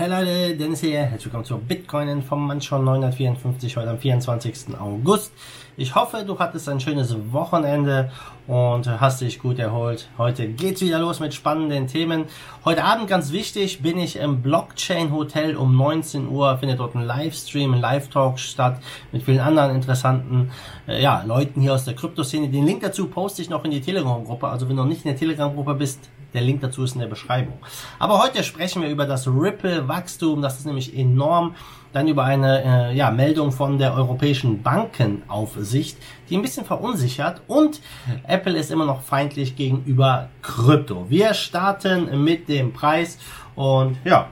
[0.00, 1.00] Hey Leute, Dennis hier.
[1.00, 4.80] Herzlich willkommen zur Bitcoin Information 954 heute am 24.
[4.80, 5.30] August.
[5.76, 8.10] Ich hoffe, du hattest ein schönes Wochenende
[8.46, 10.08] und hast dich gut erholt.
[10.16, 12.24] Heute geht's wieder los mit spannenden Themen.
[12.64, 16.56] Heute Abend ganz wichtig, bin ich im Blockchain Hotel um 19 Uhr.
[16.56, 18.80] Findet dort ein Livestream, ein Live-Talk statt
[19.12, 20.50] mit vielen anderen interessanten
[20.88, 22.48] äh, ja, Leuten hier aus der Kryptoszene.
[22.48, 24.48] Den Link dazu poste ich noch in die Telegram-Gruppe.
[24.48, 27.08] Also wenn du noch nicht in der Telegram-Gruppe bist, der Link dazu ist in der
[27.08, 27.58] Beschreibung.
[27.98, 30.42] Aber heute sprechen wir über das Ripple-Wachstum.
[30.42, 31.56] Das ist nämlich enorm.
[31.92, 35.98] Dann über eine äh, ja, Meldung von der Europäischen Bankenaufsicht,
[36.28, 37.40] die ein bisschen verunsichert.
[37.48, 37.80] Und
[38.28, 41.06] Apple ist immer noch feindlich gegenüber Krypto.
[41.08, 43.18] Wir starten mit dem Preis.
[43.56, 44.28] Und ja,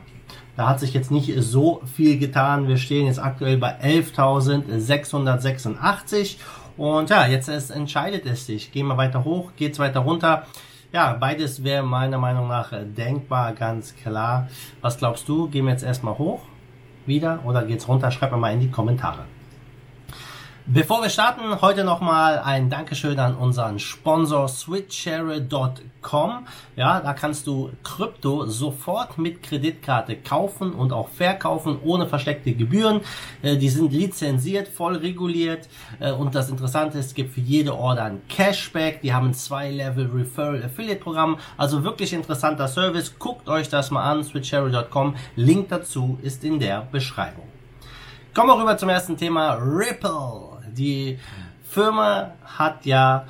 [0.57, 2.69] da hat sich jetzt nicht so viel getan.
[2.69, 6.37] Wir stehen jetzt aktuell bei 11.686.
[6.77, 8.71] Und ja, jetzt ist, entscheidet es sich.
[8.73, 10.47] Gehen wir weiter hoch, geht's weiter runter.
[10.91, 14.49] Ja, beides wäre meiner Meinung nach denkbar, ganz klar.
[14.81, 15.47] Was glaubst du?
[15.49, 16.41] Gehen wir jetzt erstmal hoch,
[17.05, 18.11] wieder oder geht's runter?
[18.11, 19.27] Schreib mir mal in die Kommentare.
[20.71, 26.47] Bevor wir starten, heute nochmal ein Dankeschön an unseren Sponsor switchshare.com.
[26.77, 33.01] Ja, da kannst du Krypto sofort mit Kreditkarte kaufen und auch verkaufen ohne versteckte Gebühren.
[33.41, 37.75] Äh, die sind lizenziert, voll reguliert äh, und das Interessante ist, es gibt für jede
[37.75, 39.01] Order ein Cashback.
[39.01, 41.39] Die haben ein zwei-Level Referral Affiliate Programm.
[41.57, 43.19] Also wirklich interessanter Service.
[43.19, 45.17] Guckt euch das mal an, switchshare.com.
[45.35, 47.49] Link dazu ist in der Beschreibung.
[48.35, 50.58] Kommen wir rüber zum ersten Thema Ripple.
[50.79, 51.19] Die
[51.69, 53.27] Firma hat ja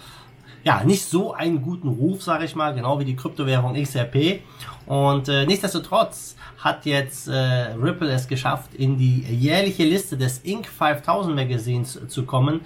[0.65, 4.41] ja nicht so einen guten Ruf, sage ich mal, genau wie die Kryptowährung XRP.
[4.87, 10.67] Und äh, nichtsdestotrotz hat jetzt äh, Ripple es geschafft, in die jährliche Liste des Inc.
[10.67, 12.61] 5000 Magazins zu kommen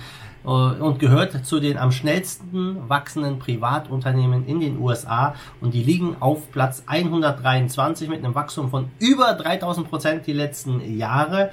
[0.45, 6.17] äh, und gehört zu den am schnellsten wachsenden Privatunternehmen in den USA und die liegen
[6.21, 11.51] auf Platz 123 mit einem Wachstum von über 3000 Prozent die letzten Jahre.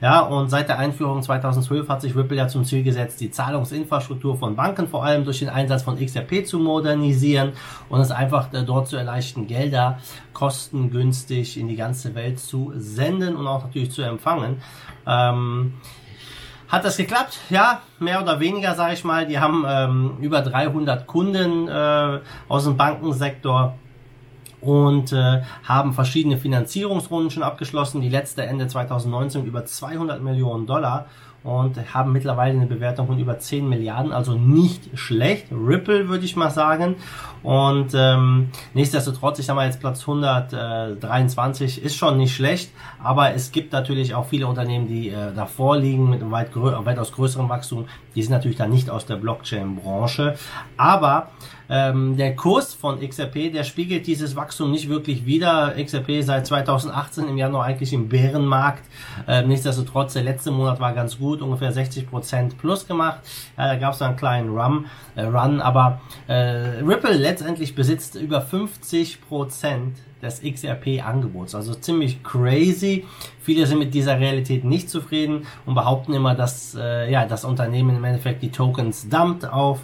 [0.00, 4.36] Ja, und seit der Einführung 2012 hat sich Ripple ja zum Ziel gesetzt, die Zahlungsinfrastruktur
[4.36, 7.52] von Banken vor allem durch den Einsatz von XRP zu modernisieren
[7.88, 9.98] und es einfach äh, dort zu erleichtern, Gelder
[10.34, 14.62] kostengünstig in die ganze Welt zu senden und auch natürlich zu empfangen.
[15.04, 15.74] Ähm,
[16.68, 17.38] hat das geklappt?
[17.50, 19.26] Ja, mehr oder weniger, sage ich mal.
[19.26, 23.74] Die haben ähm, über 300 Kunden äh, aus dem Bankensektor
[24.60, 28.00] und äh, haben verschiedene Finanzierungsrunden schon abgeschlossen.
[28.00, 31.06] Die letzte Ende 2019 über 200 Millionen Dollar
[31.44, 35.46] und haben mittlerweile eine Bewertung von über 10 Milliarden, also nicht schlecht.
[35.52, 36.96] Ripple würde ich mal sagen.
[37.42, 43.52] Und ähm, nichtsdestotrotz, ich sag mal jetzt Platz 123 ist schon nicht schlecht, aber es
[43.52, 47.48] gibt natürlich auch viele Unternehmen, die äh, davor liegen mit einem weit grö weitaus größerem
[47.48, 47.86] Wachstum.
[48.18, 50.34] Die sind natürlich dann nicht aus der Blockchain-Branche,
[50.76, 51.28] aber
[51.70, 55.76] ähm, der Kurs von XRP, der spiegelt dieses Wachstum nicht wirklich wider.
[55.80, 58.82] XRP seit 2018 im Januar eigentlich im Bärenmarkt.
[59.28, 63.20] Ähm, nichtsdestotrotz, der letzte Monat war ganz gut, ungefähr 60% plus gemacht.
[63.56, 66.34] Ja, da gab es einen kleinen Run, äh, Run aber äh,
[66.82, 69.18] Ripple letztendlich besitzt über 50%
[70.22, 71.54] des XRP-Angebots.
[71.54, 73.04] Also ziemlich crazy.
[73.40, 77.96] Viele sind mit dieser Realität nicht zufrieden und behaupten immer, dass äh, ja, das Unternehmen
[77.96, 79.80] im Endeffekt die Tokens dumpt auf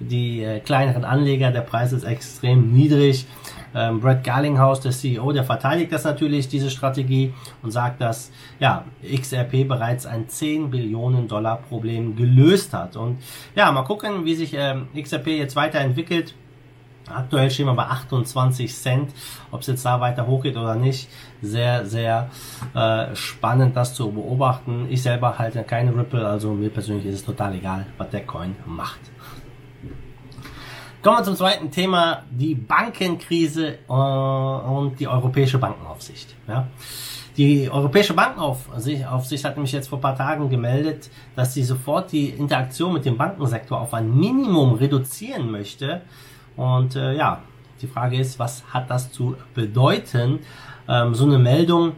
[0.00, 1.50] die äh, kleineren Anleger.
[1.50, 3.26] Der Preis ist extrem niedrig.
[3.74, 7.32] Ähm, Brad Garlinghouse, der CEO, der verteidigt das natürlich, diese Strategie,
[7.62, 12.96] und sagt, dass ja, XRP bereits ein 10 Billionen Dollar Problem gelöst hat.
[12.96, 13.18] Und
[13.54, 16.34] ja, mal gucken, wie sich ähm, XRP jetzt weiterentwickelt.
[17.08, 19.12] Aktuell stehen wir bei 28 Cent.
[19.50, 21.08] Ob es jetzt da weiter hochgeht oder nicht,
[21.40, 22.30] sehr, sehr
[22.74, 24.86] äh, spannend, das zu beobachten.
[24.88, 28.54] Ich selber halte keine Ripple, also mir persönlich ist es total egal, was der Coin
[28.66, 29.00] macht.
[31.02, 36.36] Kommen wir zum zweiten Thema, die Bankenkrise äh, und die Europäische Bankenaufsicht.
[36.46, 36.68] Ja.
[37.36, 42.92] Die Europäische Bankenaufsicht hat nämlich jetzt vor paar Tagen gemeldet, dass sie sofort die Interaktion
[42.92, 46.02] mit dem Bankensektor auf ein Minimum reduzieren möchte.
[46.56, 47.42] Und äh, ja,
[47.80, 50.40] die Frage ist, was hat das zu bedeuten?
[50.88, 51.92] Ähm, so eine Meldung,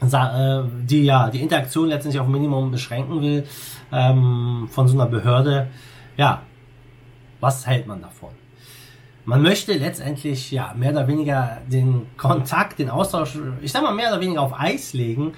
[0.00, 3.46] äh, die ja die Interaktion letztendlich auf Minimum beschränken will
[3.92, 5.68] ähm, von so einer Behörde,
[6.16, 6.42] ja,
[7.40, 8.30] was hält man davon?
[9.26, 14.08] Man möchte letztendlich ja mehr oder weniger den Kontakt, den Austausch, ich sag mal mehr
[14.08, 15.32] oder weniger auf Eis legen.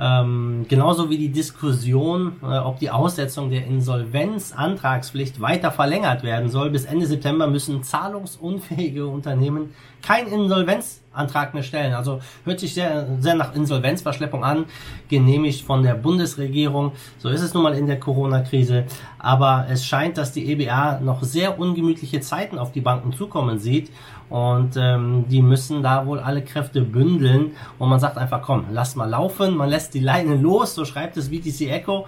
[0.00, 6.70] Ähm, genauso wie die Diskussion, äh, ob die Aussetzung der Insolvenzantragspflicht weiter verlängert werden soll.
[6.70, 11.94] Bis Ende September müssen zahlungsunfähige Unternehmen kein Insolvenz Antrag mehr stellen.
[11.94, 14.66] Also hört sich sehr, sehr nach Insolvenzverschleppung an,
[15.08, 16.92] genehmigt von der Bundesregierung.
[17.18, 18.84] So ist es nun mal in der Corona-Krise.
[19.18, 23.90] Aber es scheint, dass die EBA noch sehr ungemütliche Zeiten auf die Banken zukommen sieht.
[24.30, 27.52] Und ähm, die müssen da wohl alle Kräfte bündeln.
[27.78, 29.56] Und man sagt einfach, komm, lass mal laufen.
[29.56, 32.06] Man lässt die Leine los, so schreibt es VTC Echo.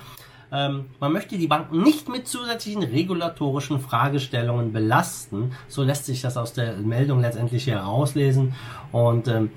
[0.53, 5.53] Ähm, man möchte die Banken nicht mit zusätzlichen regulatorischen Fragestellungen belasten.
[5.69, 8.55] So lässt sich das aus der Meldung letztendlich herauslesen.
[8.91, 9.51] Und ähm,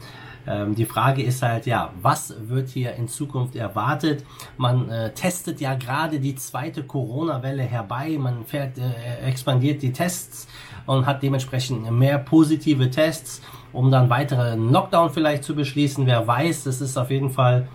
[0.46, 4.26] ähm, die Frage ist halt, ja, was wird hier in Zukunft erwartet?
[4.58, 10.48] Man äh, testet ja gerade die zweite Corona-Welle herbei, man fährt, äh, expandiert die Tests
[10.86, 13.42] und hat dementsprechend mehr positive Tests,
[13.72, 16.06] um dann weiteren Lockdown vielleicht zu beschließen.
[16.06, 17.68] Wer weiß, das ist auf jeden Fall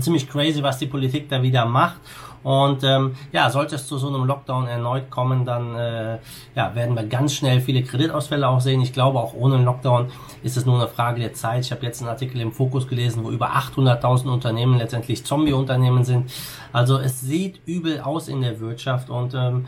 [0.00, 2.00] ziemlich crazy, was die Politik da wieder macht.
[2.44, 6.18] Und ähm, ja, sollte es zu so einem Lockdown erneut kommen, dann äh,
[6.54, 8.82] ja, werden wir ganz schnell viele Kreditausfälle auch sehen.
[8.82, 11.64] Ich glaube, auch ohne Lockdown ist es nur eine Frage der Zeit.
[11.64, 16.30] Ich habe jetzt einen Artikel im Fokus gelesen, wo über 800.000 Unternehmen letztendlich Zombie-Unternehmen sind.
[16.70, 19.64] Also es sieht übel aus in der Wirtschaft und ähm,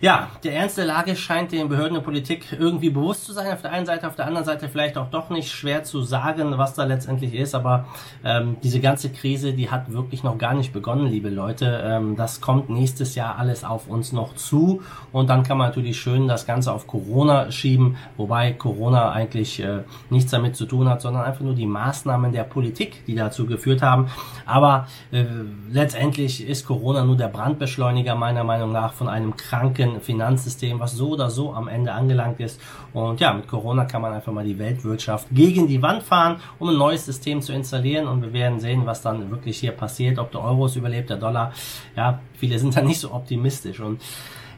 [0.00, 3.52] ja, der Ernst der Lage scheint den Behörden und Politik irgendwie bewusst zu sein.
[3.52, 6.58] Auf der einen Seite, auf der anderen Seite vielleicht auch doch nicht schwer zu sagen,
[6.58, 7.54] was da letztendlich ist.
[7.54, 7.86] Aber
[8.24, 11.82] ähm, diese ganze Krise, die hat wirklich noch gar nicht begonnen, liebe Leute.
[11.84, 14.82] Ähm, das kommt nächstes Jahr alles auf uns noch zu.
[15.12, 19.84] Und dann kann man natürlich schön das Ganze auf Corona schieben, wobei Corona eigentlich äh,
[20.10, 23.82] nichts damit zu tun hat, sondern einfach nur die Maßnahmen der Politik, die dazu geführt
[23.82, 24.08] haben.
[24.44, 25.24] Aber äh,
[25.70, 30.92] letztendlich ist Corona nur der Brandbeschleuniger meiner Meinung nach von einem kranken kranken Finanzsystem, was
[30.92, 32.60] so oder so am Ende angelangt ist.
[32.92, 36.68] Und ja, mit Corona kann man einfach mal die Weltwirtschaft gegen die Wand fahren, um
[36.68, 38.08] ein neues System zu installieren.
[38.08, 41.16] Und wir werden sehen, was dann wirklich hier passiert, ob der Euro es überlebt, der
[41.16, 41.52] Dollar.
[41.96, 43.80] Ja, viele sind da nicht so optimistisch.
[43.80, 44.00] Und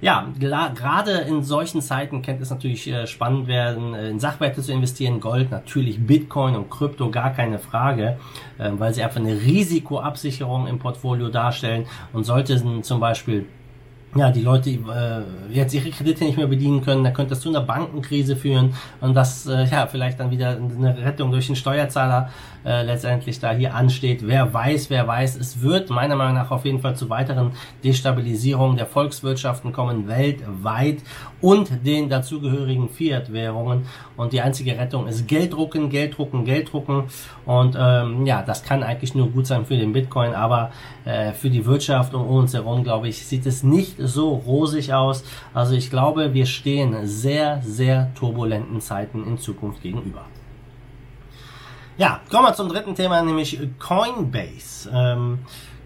[0.02, 4.70] ja, gerade in solchen Zeiten könnte es natürlich äh, spannend werden, äh, in Sachwerte zu
[4.70, 5.20] investieren.
[5.20, 8.19] Gold, natürlich Bitcoin und Krypto, gar keine Frage,
[8.58, 11.87] äh, weil sie einfach eine Risikoabsicherung im Portfolio darstellen.
[12.12, 13.46] Und sollte zum Beispiel
[14.17, 15.23] ja, die Leute äh,
[15.53, 18.75] jetzt ihre Kredite nicht mehr bedienen können, dann könnte das zu einer Bankenkrise führen.
[19.01, 22.31] Und das äh, ja vielleicht dann wieder eine Rettung durch den Steuerzahler
[22.65, 24.27] äh, letztendlich da hier ansteht.
[24.27, 27.53] Wer weiß, wer weiß, es wird meiner Meinung nach auf jeden Fall zu weiteren
[27.85, 30.99] Destabilisierungen der Volkswirtschaften kommen weltweit
[31.41, 33.87] und den dazugehörigen Fiat-Währungen.
[34.17, 37.05] Und die einzige Rettung ist Gelddrucken, Gelddrucken, Gelddrucken.
[37.45, 40.73] Und ähm, ja, das kann eigentlich nur gut sein für den Bitcoin, aber
[41.05, 45.25] äh, für die Wirtschaft um uns herum, glaube ich, sieht es nicht so rosig aus.
[45.55, 50.25] Also ich glaube, wir stehen sehr, sehr turbulenten Zeiten in Zukunft gegenüber.
[51.99, 54.91] Ja, kommen wir zum dritten Thema, nämlich Coinbase.
[54.93, 55.38] Ähm,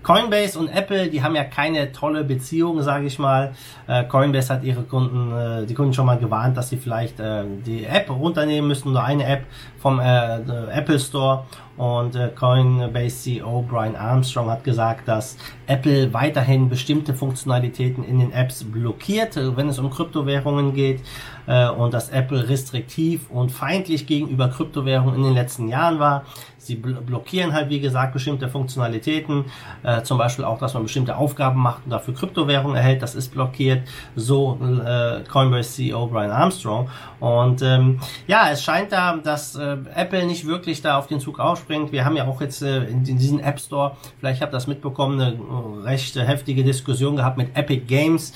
[0.03, 3.53] Coinbase und Apple, die haben ja keine tolle Beziehung, sage ich mal.
[3.87, 7.45] Äh, Coinbase hat ihre Kunden, äh, die Kunden schon mal gewarnt, dass sie vielleicht äh,
[7.67, 9.45] die App runternehmen müssen oder eine App
[9.79, 10.39] vom äh,
[10.73, 11.45] Apple Store.
[11.81, 18.33] Und äh, Coinbase CEO Brian Armstrong hat gesagt, dass Apple weiterhin bestimmte Funktionalitäten in den
[18.33, 21.01] Apps blockiert, äh, wenn es um Kryptowährungen geht.
[21.47, 26.25] Äh, und dass Apple restriktiv und feindlich gegenüber Kryptowährungen in den letzten Jahren war.
[26.59, 29.47] Sie blockieren halt, wie gesagt, bestimmte Funktionalitäten,
[29.83, 33.33] äh, zum Beispiel auch, dass man bestimmte Aufgaben macht und dafür Kryptowährungen erhält, das ist
[33.33, 36.89] blockiert, so äh, Coinbase CEO Brian Armstrong.
[37.19, 41.41] Und ähm, ja, es scheint da, dass äh, Apple nicht wirklich da auf den Zug
[41.41, 41.70] aufspringt.
[41.71, 45.21] Wir haben ja auch jetzt äh, in, diesen App Store, vielleicht habt ihr das mitbekommen,
[45.21, 48.33] eine recht heftige Diskussion gehabt mit Epic Games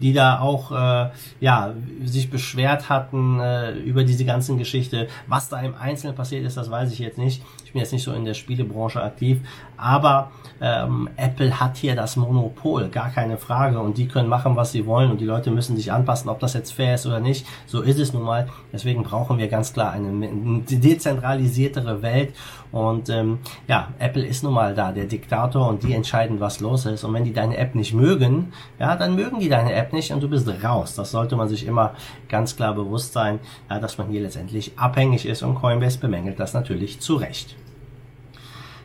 [0.00, 1.10] die da auch äh,
[1.40, 1.74] ja
[2.04, 5.08] sich beschwert hatten äh, über diese ganzen Geschichte.
[5.26, 7.42] Was da im Einzelnen passiert ist, das weiß ich jetzt nicht.
[7.76, 9.40] Bin jetzt nicht so in der Spielebranche aktiv,
[9.76, 10.30] aber
[10.62, 14.86] ähm, Apple hat hier das Monopol, gar keine Frage, und die können machen, was sie
[14.86, 17.46] wollen, und die Leute müssen sich anpassen, ob das jetzt fair ist oder nicht.
[17.66, 18.48] So ist es nun mal.
[18.72, 22.34] Deswegen brauchen wir ganz klar eine dezentralisiertere Welt.
[22.72, 26.86] Und ähm, ja, Apple ist nun mal da, der Diktator, und die entscheiden, was los
[26.86, 27.04] ist.
[27.04, 30.22] Und wenn die deine App nicht mögen, ja, dann mögen die deine App nicht und
[30.22, 30.94] du bist raus.
[30.94, 31.92] Das sollte man sich immer
[32.30, 36.54] ganz klar bewusst sein, ja, dass man hier letztendlich abhängig ist und Coinbase bemängelt das
[36.54, 37.54] natürlich zu Recht.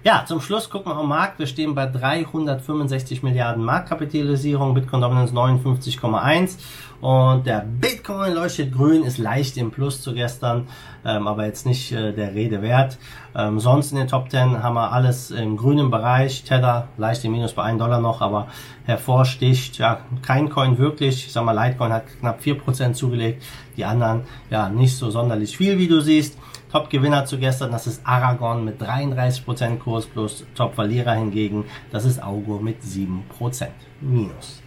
[0.03, 1.37] Ja, zum Schluss gucken wir am Markt.
[1.37, 6.57] Wir stehen bei 365 Milliarden Marktkapitalisierung, Bitcoin Dominance 59,1
[7.01, 10.67] und der Bitcoin leuchtet grün, ist leicht im Plus zu gestern,
[11.05, 12.97] ähm, aber jetzt nicht äh, der Rede wert.
[13.35, 16.43] Ähm, sonst in den Top 10 haben wir alles im grünen Bereich.
[16.45, 18.47] Tether leicht im Minus bei 1 Dollar noch, aber
[18.85, 21.27] hervorsticht, ja, kein Coin wirklich.
[21.27, 23.43] Ich sag mal, Litecoin hat knapp 4% zugelegt,
[23.77, 26.39] die anderen ja nicht so sonderlich viel, wie du siehst.
[26.71, 32.61] Top-Gewinner zu gestern, das ist Aragon mit 33% Kurs plus Top-Verlierer hingegen, das ist Augur
[32.61, 33.67] mit 7%
[33.99, 34.61] Minus.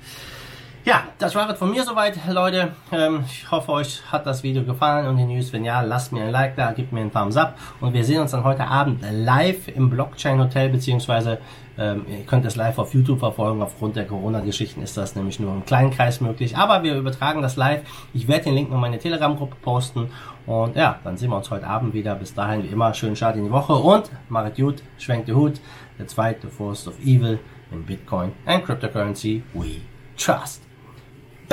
[0.87, 2.75] Ja, das war es von mir soweit, Leute.
[2.93, 5.51] Ähm, ich hoffe, euch hat das Video gefallen und die News.
[5.51, 8.21] Wenn ja, lasst mir ein Like da, gebt mir einen Thumbs up und wir sehen
[8.21, 11.39] uns dann heute Abend live im Blockchain Hotel, beziehungsweise
[11.79, 13.63] ähm, ihr könnt es live auf YouTube verfolgen.
[13.63, 16.55] Aufgrund der Corona-Geschichten ist das nämlich nur im kleinen Kreis möglich.
[16.55, 17.81] Aber wir übertragen das live.
[18.13, 20.11] Ich werde den Link in meine Telegram-Gruppe posten.
[20.45, 22.15] Und ja, dann sehen wir uns heute Abend wieder.
[22.15, 25.63] Bis dahin, wie immer, schönen Start in die Woche und macht gut, schwenkt den Hut.
[25.97, 27.39] The zweite Force of Evil
[27.73, 29.81] in Bitcoin and cryptocurrency we
[30.19, 30.64] trust.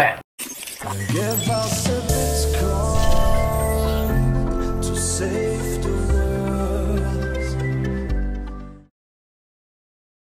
[0.01, 0.19] Bam!
[1.13, 2.01] Give us a
[4.81, 5.50] to save